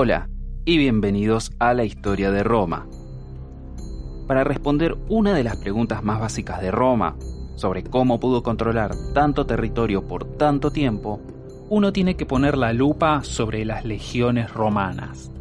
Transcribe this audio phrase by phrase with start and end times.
[0.00, 0.28] Hola
[0.64, 2.86] y bienvenidos a la historia de Roma.
[4.28, 7.16] Para responder una de las preguntas más básicas de Roma,
[7.56, 11.20] sobre cómo pudo controlar tanto territorio por tanto tiempo,
[11.68, 15.32] uno tiene que poner la lupa sobre las legiones romanas.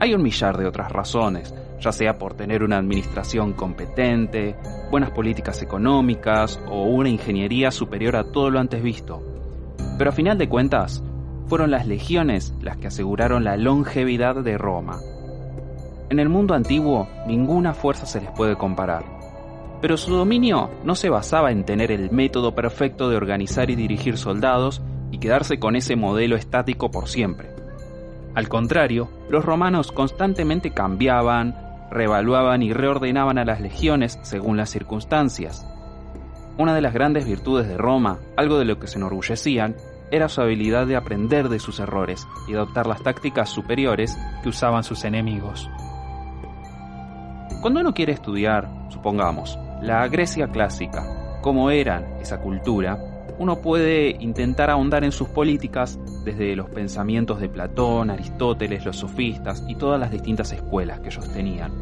[0.00, 4.56] Hay un millar de otras razones, ya sea por tener una administración competente,
[4.90, 9.22] buenas políticas económicas o una ingeniería superior a todo lo antes visto.
[9.96, 11.04] Pero a final de cuentas,
[11.50, 15.00] fueron las legiones las que aseguraron la longevidad de Roma.
[16.08, 19.04] En el mundo antiguo, ninguna fuerza se les puede comparar.
[19.80, 24.16] Pero su dominio no se basaba en tener el método perfecto de organizar y dirigir
[24.16, 27.48] soldados y quedarse con ese modelo estático por siempre.
[28.36, 31.56] Al contrario, los romanos constantemente cambiaban,
[31.90, 35.66] reevaluaban y reordenaban a las legiones según las circunstancias.
[36.58, 39.74] Una de las grandes virtudes de Roma, algo de lo que se enorgullecían,
[40.10, 44.84] era su habilidad de aprender de sus errores y adoptar las tácticas superiores que usaban
[44.84, 45.68] sus enemigos.
[47.60, 52.98] Cuando uno quiere estudiar, supongamos, la Grecia clásica, cómo era esa cultura,
[53.38, 59.64] uno puede intentar ahondar en sus políticas desde los pensamientos de Platón, Aristóteles, los sofistas
[59.66, 61.72] y todas las distintas escuelas que ellos tenían.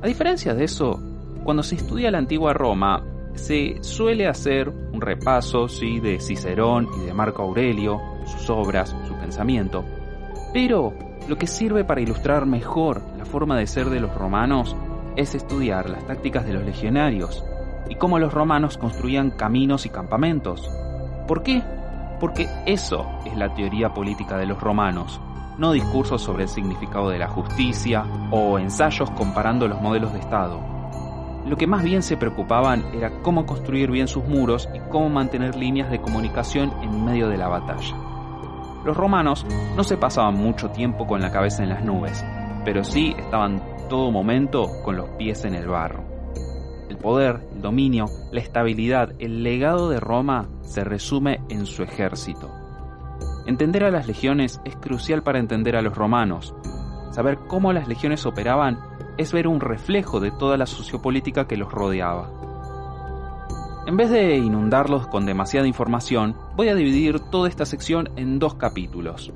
[0.00, 1.00] A diferencia de eso,
[1.42, 3.02] cuando se estudia la antigua Roma,
[3.34, 6.00] se suele hacer un repaso ¿sí?
[6.00, 9.84] de Cicerón y de Marco Aurelio, sus obras, su pensamiento,
[10.52, 10.94] pero
[11.28, 14.76] lo que sirve para ilustrar mejor la forma de ser de los romanos
[15.16, 17.44] es estudiar las tácticas de los legionarios
[17.88, 20.70] y cómo los romanos construían caminos y campamentos.
[21.26, 21.62] ¿Por qué?
[22.20, 25.20] Porque eso es la teoría política de los romanos,
[25.58, 30.73] no discursos sobre el significado de la justicia o ensayos comparando los modelos de Estado.
[31.46, 35.56] Lo que más bien se preocupaban era cómo construir bien sus muros y cómo mantener
[35.56, 37.96] líneas de comunicación en medio de la batalla.
[38.84, 42.24] Los romanos no se pasaban mucho tiempo con la cabeza en las nubes,
[42.64, 46.04] pero sí estaban todo momento con los pies en el barro.
[46.88, 52.50] El poder, el dominio, la estabilidad, el legado de Roma se resume en su ejército.
[53.46, 56.54] Entender a las legiones es crucial para entender a los romanos.
[57.10, 58.78] Saber cómo las legiones operaban
[59.18, 62.30] es ver un reflejo de toda la sociopolítica que los rodeaba.
[63.86, 68.54] En vez de inundarlos con demasiada información, voy a dividir toda esta sección en dos
[68.54, 69.32] capítulos.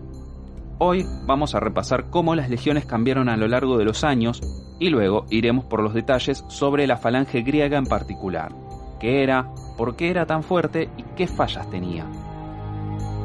[0.79, 4.41] Hoy vamos a repasar cómo las legiones cambiaron a lo largo de los años
[4.79, 8.53] y luego iremos por los detalles sobre la falange griega en particular,
[9.01, 12.07] qué era, por qué era tan fuerte y qué fallas tenía.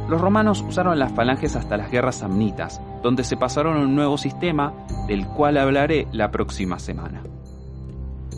[0.10, 4.18] Los romanos usaron las falanges hasta las guerras samnitas, donde se pasaron a un nuevo
[4.18, 4.74] sistema
[5.08, 7.24] del cual hablaré la próxima semana.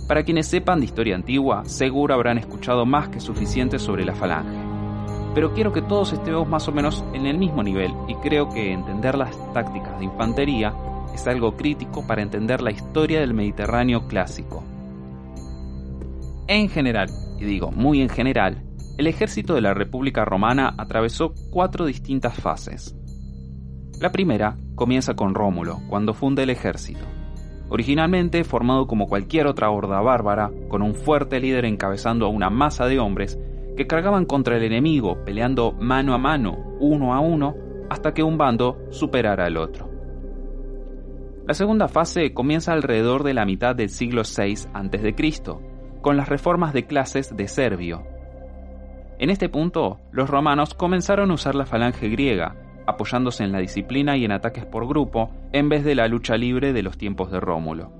[0.07, 4.57] Para quienes sepan de historia antigua, seguro habrán escuchado más que suficiente sobre la falange.
[5.33, 8.71] Pero quiero que todos estemos más o menos en el mismo nivel y creo que
[8.71, 10.73] entender las tácticas de infantería
[11.13, 14.63] es algo crítico para entender la historia del Mediterráneo clásico.
[16.47, 17.09] En general,
[17.39, 18.63] y digo muy en general,
[18.97, 22.95] el ejército de la República Romana atravesó cuatro distintas fases.
[23.99, 27.05] La primera comienza con Rómulo, cuando funda el ejército.
[27.69, 32.85] Originalmente formado como cualquier otra horda bárbara, con un fuerte líder encabezando a una masa
[32.85, 33.39] de hombres
[33.75, 37.55] que cargaban contra el enemigo, peleando mano a mano, uno a uno,
[37.89, 39.89] hasta que un bando superara al otro.
[41.47, 45.15] La segunda fase comienza alrededor de la mitad del siglo VI a.C.,
[46.01, 48.03] con las reformas de clases de Servio,
[49.17, 52.55] en este punto, los romanos comenzaron a usar la falange griega,
[52.87, 56.73] apoyándose en la disciplina y en ataques por grupo, en vez de la lucha libre
[56.73, 57.91] de los tiempos de Rómulo.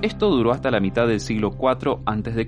[0.00, 2.46] Esto duró hasta la mitad del siglo IV a.C.,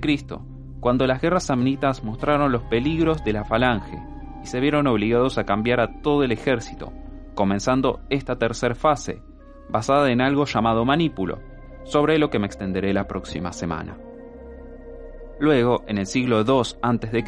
[0.79, 4.01] cuando las guerras samnitas mostraron los peligros de la falange
[4.41, 6.91] y se vieron obligados a cambiar a todo el ejército,
[7.35, 9.21] comenzando esta tercera fase,
[9.69, 11.39] basada en algo llamado manípulo,
[11.83, 13.97] sobre lo que me extenderé la próxima semana.
[15.39, 17.23] Luego, en el siglo II a.C.,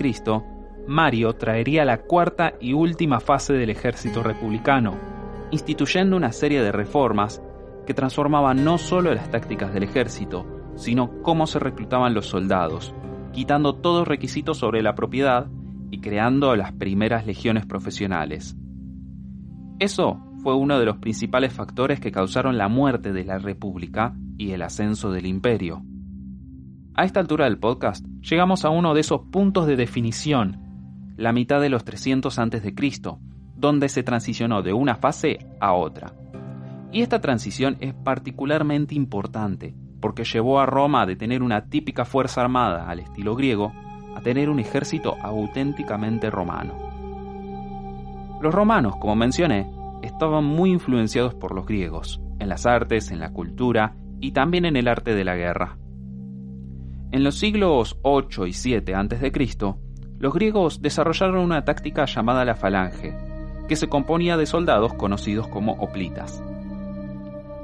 [0.88, 4.96] Mario traería la cuarta y última fase del ejército republicano,
[5.52, 7.42] instituyendo una serie de reformas
[7.86, 12.94] que transformaban no solo las tácticas del ejército, sino cómo se reclutaban los soldados,
[13.32, 15.48] quitando todos requisitos sobre la propiedad
[15.92, 18.58] y creando las primeras legiones profesionales.
[19.80, 24.52] Eso fue uno de los principales factores que causaron la muerte de la República y
[24.52, 25.84] el ascenso del imperio.
[26.96, 30.63] A esta altura del podcast, llegamos a uno de esos puntos de definición,
[31.18, 32.74] la mitad de los 300 a.C.,
[33.56, 36.14] donde se transicionó de una fase a otra.
[36.92, 42.42] Y esta transición es particularmente importante, porque llevó a Roma de tener una típica fuerza
[42.42, 43.72] armada al estilo griego
[44.16, 46.74] a tener un ejército auténticamente romano.
[48.42, 49.72] Los romanos, como mencioné,
[50.02, 54.76] estaban muy influenciados por los griegos, en las artes, en la cultura y también en
[54.76, 55.78] el arte de la guerra.
[57.12, 59.32] En los siglos 8 y 7 a.C.,
[60.24, 63.14] los griegos desarrollaron una táctica llamada la falange,
[63.68, 66.42] que se componía de soldados conocidos como hoplitas.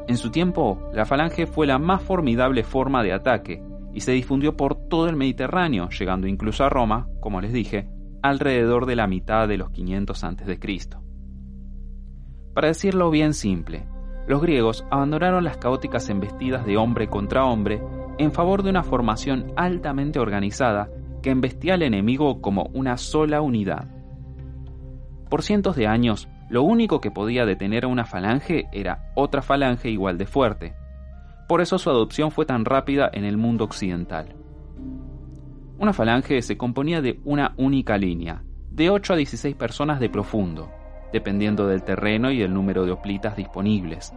[0.10, 3.64] En su tiempo, la falange fue la más formidable forma de ataque
[3.94, 7.88] y se difundió por todo el Mediterráneo, llegando incluso a Roma, como les dije,
[8.22, 10.60] alrededor de la mitad de los 500 a.C.
[12.54, 13.88] Para decirlo bien simple,
[14.28, 17.82] los griegos abandonaron las caóticas embestidas de hombre contra hombre
[18.18, 20.90] en favor de una formación altamente organizada
[21.22, 23.88] que embestía al enemigo como una sola unidad.
[25.30, 29.90] Por cientos de años, lo único que podía detener a una falange era otra falange
[29.90, 30.76] igual de fuerte.
[31.48, 34.36] Por eso su adopción fue tan rápida en el mundo occidental.
[35.78, 40.72] Una falange se componía de una única línea, de 8 a 16 personas de profundo,
[41.14, 44.14] dependiendo del terreno y el número de oplitas disponibles.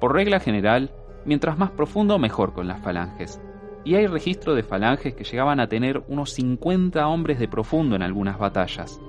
[0.00, 0.90] Por regla general,
[1.24, 3.40] mientras más profundo mejor con las falanges,
[3.84, 8.02] y hay registro de falanges que llegaban a tener unos 50 hombres de profundo en
[8.02, 9.00] algunas batallas.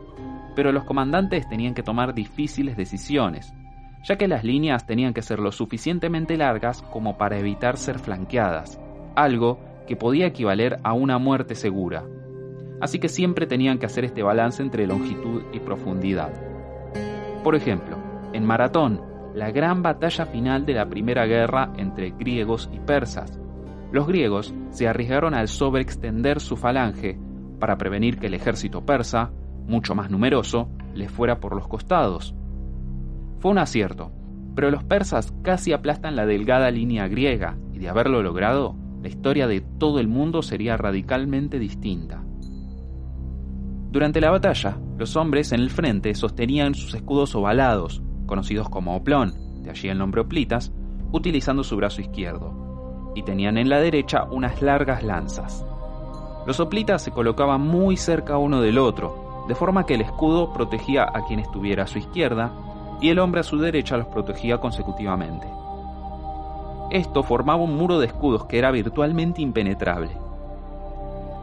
[0.56, 3.54] Pero los comandantes tenían que tomar difíciles decisiones,
[4.04, 8.80] ya que las líneas tenían que ser lo suficientemente largas como para evitar ser flanqueadas,
[9.16, 12.04] algo que podía equivaler a una muerte segura.
[12.80, 16.32] Así que siempre tenían que hacer este balance entre longitud y profundidad.
[17.44, 17.98] Por ejemplo,
[18.34, 19.02] en Maratón,
[19.36, 23.40] la gran batalla final de la primera guerra entre griegos y persas,
[23.92, 27.20] los griegos se arriesgaron al sobreextender su falange
[27.60, 29.32] para prevenir que el ejército persa,
[29.68, 32.34] mucho más numeroso, les fuera por los costados.
[33.40, 34.12] Fue un acierto,
[34.56, 39.48] pero los persas casi aplastan la delgada línea griega y de haberlo logrado, la historia
[39.48, 42.24] de todo el mundo sería radicalmente distinta.
[43.92, 49.64] Durante la batalla, los hombres en el frente sostenían sus escudos ovalados, conocidos como oplón,
[49.64, 50.72] de allí el nombre oplitas,
[51.12, 52.61] utilizando su brazo izquierdo
[53.16, 55.66] y tenían en la derecha unas largas lanzas.
[56.46, 61.04] Los soplitas se colocaban muy cerca uno del otro, de forma que el escudo protegía
[61.04, 62.52] a quien estuviera a su izquierda
[63.00, 65.48] y el hombre a su derecha los protegía consecutivamente.
[66.90, 70.12] Esto formaba un muro de escudos que era virtualmente impenetrable.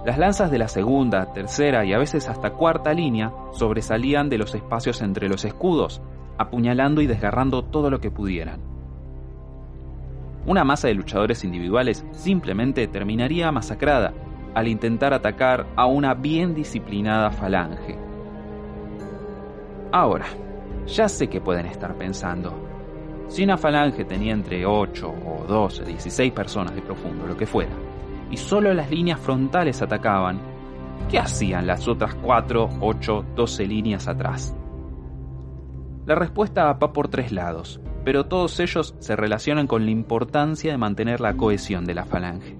[0.04, 4.54] Las lanzas de la segunda, tercera y a veces hasta cuarta línea sobresalían de los
[4.54, 6.00] espacios entre los escudos,
[6.38, 8.77] apuñalando y desgarrando todo lo que pudieran
[10.48, 14.14] una masa de luchadores individuales simplemente terminaría masacrada
[14.54, 17.98] al intentar atacar a una bien disciplinada falange.
[19.92, 20.24] Ahora,
[20.86, 22.54] ya sé que pueden estar pensando,
[23.28, 27.74] si una falange tenía entre 8 o 12, 16 personas de profundo, lo que fuera,
[28.30, 30.40] y solo las líneas frontales atacaban,
[31.10, 34.56] ¿qué hacían las otras 4, 8, 12 líneas atrás?
[36.06, 40.78] La respuesta va por tres lados pero todos ellos se relacionan con la importancia de
[40.78, 42.56] mantener la cohesión de la falange.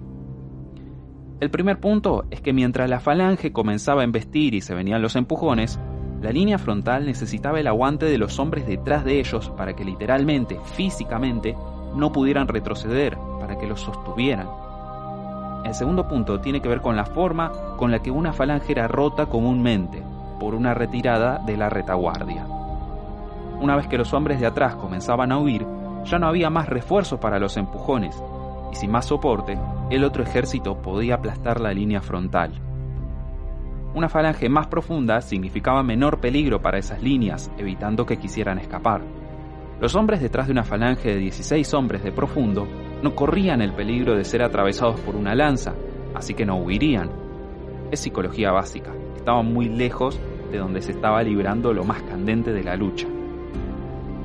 [1.41, 5.17] El primer punto es que mientras la falange comenzaba a embestir y se venían los
[5.17, 5.81] empujones,
[6.21, 10.59] la línea frontal necesitaba el aguante de los hombres detrás de ellos para que literalmente,
[10.75, 11.57] físicamente,
[11.97, 14.49] no pudieran retroceder, para que los sostuvieran.
[15.65, 18.87] El segundo punto tiene que ver con la forma con la que una falange era
[18.87, 20.03] rota comúnmente,
[20.39, 22.58] por una retirada de la retaguardia.
[23.61, 25.67] Una vez que los hombres de atrás comenzaban a huir,
[26.05, 28.21] ya no había más refuerzos para los empujones,
[28.73, 29.59] y sin más soporte,
[29.91, 32.53] el otro ejército podía aplastar la línea frontal.
[33.95, 39.03] Una falange más profunda significaba menor peligro para esas líneas, evitando que quisieran escapar.
[39.81, 42.67] Los hombres detrás de una falange de 16 hombres de profundo
[43.03, 45.75] no corrían el peligro de ser atravesados por una lanza,
[46.15, 47.11] así que no huirían.
[47.91, 50.21] Es psicología básica, estaban muy lejos
[50.53, 53.09] de donde se estaba librando lo más candente de la lucha.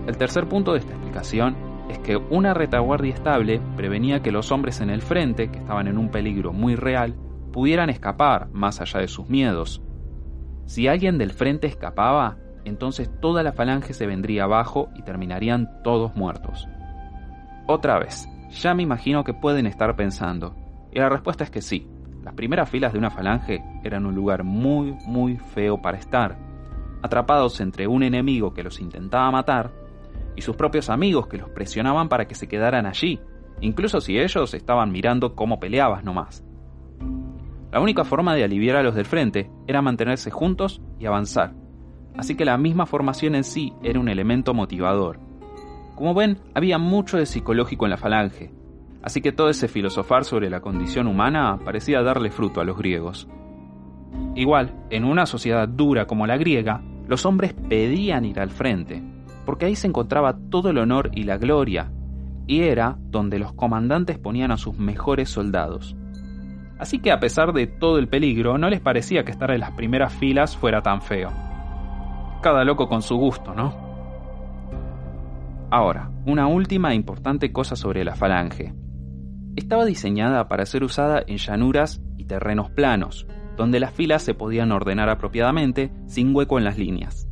[0.08, 1.56] El tercer punto de esta explicación
[1.90, 5.98] es que una retaguardia estable prevenía que los hombres en el frente, que estaban en
[5.98, 7.16] un peligro muy real,
[7.52, 9.82] pudieran escapar más allá de sus miedos.
[10.66, 16.16] Si alguien del frente escapaba, entonces toda la falange se vendría abajo y terminarían todos
[16.16, 16.68] muertos.
[17.68, 20.56] Otra vez, ya me imagino que pueden estar pensando,
[20.92, 21.88] y la respuesta es que sí,
[22.24, 26.38] las primeras filas de una falange eran un lugar muy, muy feo para estar,
[27.02, 29.83] atrapados entre un enemigo que los intentaba matar
[30.36, 33.20] y sus propios amigos que los presionaban para que se quedaran allí,
[33.62, 36.44] incluso si ellos estaban mirando cómo peleabas nomás.
[37.72, 41.54] La única forma de aliviar a los del frente era mantenerse juntos y avanzar,
[42.16, 45.20] así que la misma formación en sí era un elemento motivador.
[45.96, 48.52] Como ven, había mucho de psicológico en la falange,
[49.02, 53.28] así que todo ese filosofar sobre la condición humana parecía darle fruto a los griegos.
[54.36, 59.04] Igual, en una sociedad dura como la griega, los hombres pedían ir al frente,
[59.46, 61.92] porque ahí se encontraba todo el honor y la gloria,
[62.48, 65.96] y era donde los comandantes ponían a sus mejores soldados.
[66.80, 69.72] Así que a pesar de todo el peligro, no les parecía que estar en las
[69.72, 71.32] primeras filas fuera tan feo.
[72.42, 73.74] Cada loco con su gusto, ¿no?
[75.72, 78.74] Ahora, una última e importante cosa sobre la falange.
[79.56, 84.72] Estaba diseñada para ser usada en llanuras y terrenos planos, donde las filas se podían
[84.72, 87.28] ordenar apropiadamente sin hueco en las líneas.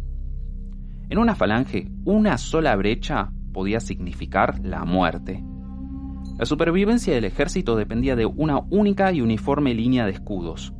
[1.11, 5.43] En una falange, una sola brecha podía significar la muerte.
[6.39, 10.73] La supervivencia del ejército dependía de una única y uniforme línea de escudos.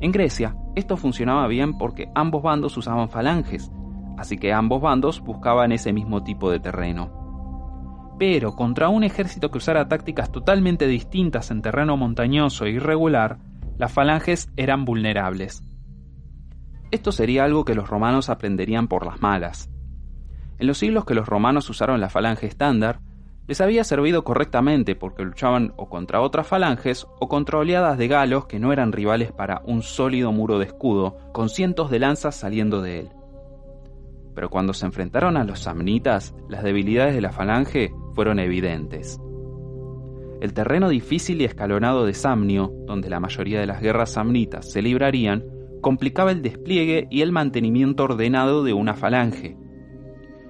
[0.00, 3.70] En Grecia, esto funcionaba bien porque ambos bandos usaban falanges,
[4.18, 7.22] así que ambos bandos buscaban ese mismo tipo de terreno
[8.18, 13.38] pero contra un ejército que usara tácticas totalmente distintas en terreno montañoso e irregular,
[13.78, 15.64] las falanges eran vulnerables.
[16.92, 19.70] Esto sería algo que los romanos aprenderían por las malas.
[20.58, 23.00] En los siglos que los romanos usaron la falange estándar,
[23.48, 28.44] les había servido correctamente porque luchaban o contra otras falanges o contra oleadas de galos
[28.44, 32.82] que no eran rivales para un sólido muro de escudo, con cientos de lanzas saliendo
[32.82, 33.08] de él.
[34.34, 39.18] Pero cuando se enfrentaron a los samnitas, las debilidades de la falange fueron evidentes.
[40.42, 44.82] El terreno difícil y escalonado de Samnio, donde la mayoría de las guerras samnitas se
[44.82, 49.56] librarían, complicaba el despliegue y el mantenimiento ordenado de una falange.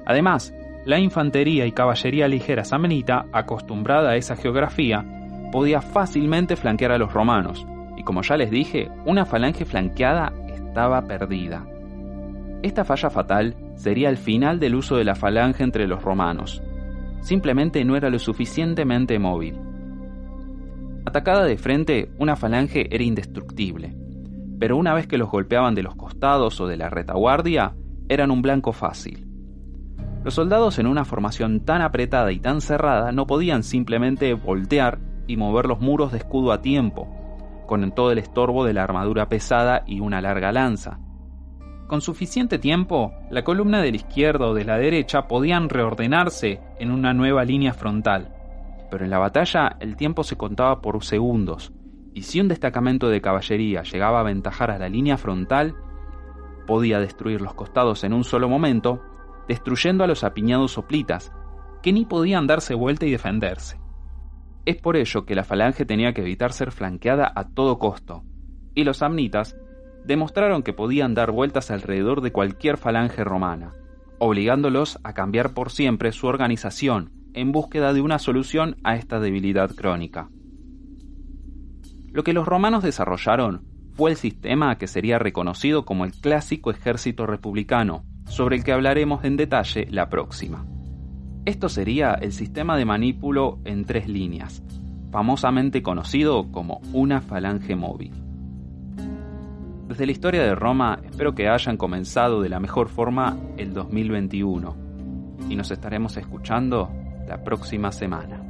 [0.06, 5.04] Además, la infantería y caballería ligera samnita, acostumbrada a esa geografía,
[5.50, 11.02] podía fácilmente flanquear a los romanos, y como ya les dije, una falange flanqueada estaba
[11.02, 11.66] perdida.
[12.62, 16.62] Esta falla fatal sería el final del uso de la falange entre los romanos,
[17.22, 19.58] simplemente no era lo suficientemente móvil.
[21.04, 23.94] Atacada de frente, una falange era indestructible,
[24.62, 27.74] pero una vez que los golpeaban de los costados o de la retaguardia,
[28.08, 29.26] eran un blanco fácil.
[30.22, 35.36] Los soldados en una formación tan apretada y tan cerrada no podían simplemente voltear y
[35.36, 37.08] mover los muros de escudo a tiempo,
[37.66, 41.00] con todo el estorbo de la armadura pesada y una larga lanza.
[41.88, 46.92] Con suficiente tiempo, la columna de la izquierda o de la derecha podían reordenarse en
[46.92, 48.32] una nueva línea frontal.
[48.92, 51.72] Pero en la batalla el tiempo se contaba por segundos,
[52.14, 55.74] y si un destacamento de caballería llegaba a aventajar a la línea frontal,
[56.66, 59.02] podía destruir los costados en un solo momento,
[59.48, 61.32] destruyendo a los apiñados soplitas,
[61.82, 63.80] que ni podían darse vuelta y defenderse.
[64.64, 68.22] Es por ello que la falange tenía que evitar ser flanqueada a todo costo,
[68.74, 69.56] y los amnitas
[70.04, 73.74] demostraron que podían dar vueltas alrededor de cualquier falange romana,
[74.18, 79.74] obligándolos a cambiar por siempre su organización en búsqueda de una solución a esta debilidad
[79.74, 80.28] crónica.
[82.12, 83.64] Lo que los romanos desarrollaron
[83.94, 89.24] fue el sistema que sería reconocido como el clásico ejército republicano, sobre el que hablaremos
[89.24, 90.66] en detalle la próxima.
[91.44, 94.62] Esto sería el sistema de manípulo en tres líneas,
[95.10, 98.12] famosamente conocido como una falange móvil.
[99.88, 104.76] Desde la historia de Roma espero que hayan comenzado de la mejor forma el 2021
[105.50, 106.90] y nos estaremos escuchando
[107.26, 108.41] la próxima semana.